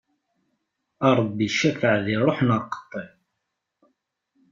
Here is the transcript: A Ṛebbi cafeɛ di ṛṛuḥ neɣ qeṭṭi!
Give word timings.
A 1.07 1.09
Ṛebbi 1.17 1.47
cafeɛ 1.57 1.95
di 2.05 2.15
ṛṛuḥ 2.23 2.39
neɣ 2.43 2.61
qeṭṭi! 2.73 3.03